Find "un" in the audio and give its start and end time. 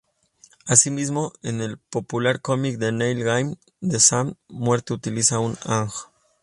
5.37-5.55